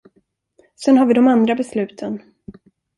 Sen 0.75 0.97
har 0.97 1.05
vi 1.05 1.13
de 1.13 1.27
andra 1.27 1.55
besluten. 1.55 2.21